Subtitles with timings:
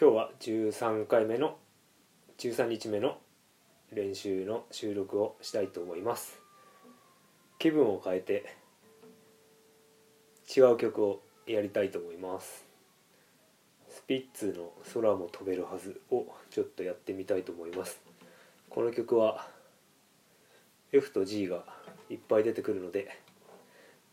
[0.00, 1.58] 今日は13回目の
[2.38, 3.18] 13日目の
[3.92, 6.40] 練習の収録をしたいと思います。
[7.58, 8.56] 気分を変えて
[10.56, 12.64] 違う曲をやりたいと思います。
[13.90, 18.00] スピッツの「空も飛べるはず」をちょっとやってみたいと思います。
[18.70, 19.46] この曲は
[20.90, 21.64] F と G が
[22.08, 23.18] いっぱい出てくるので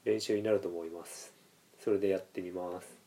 [0.03, 1.33] 練習になると思います。
[1.79, 2.95] それでやってみます「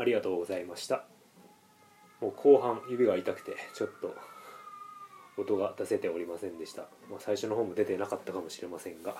[0.00, 1.04] ありがとうございました。
[2.22, 4.14] もう後半指が痛くてちょっと
[5.36, 9.16] 音が出せておりませんでした、まあ、最初の方も出てなかったかもしれませんが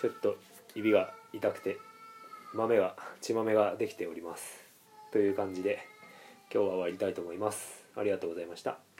[0.00, 0.36] ちょっと
[0.74, 1.78] 指が痛くて
[2.52, 4.62] 豆が血豆ができております。
[5.12, 5.78] という感じで
[6.52, 7.84] 今日は終わりたいと思います。
[7.96, 8.93] ありがとうございました。